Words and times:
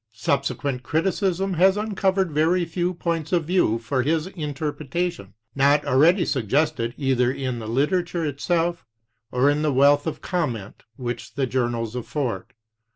Sub 0.13 0.43
sequent 0.43 0.81
criticism 0.81 1.53
has 1.53 1.77
uncovered 1.77 2.31
very 2.31 2.65
few 2.65 2.95
points 2.95 3.31
of 3.31 3.45
view 3.45 3.77
for 3.77 4.01
his 4.01 4.25
interpretation 4.25 5.35
not 5.53 5.85
already 5.85 6.25
suggested 6.25 6.95
either 6.97 7.31
in 7.31 7.59
the 7.59 7.67
literature 7.67 8.25
itself, 8.25 8.83
or 9.31 9.47
in 9.47 9.61
the 9.61 9.71
wealth 9.71 10.07
of 10.07 10.19
comment 10.19 10.81
which 10.95 11.35
the 11.35 11.45
journals 11.45 11.95
afford. 11.95 12.55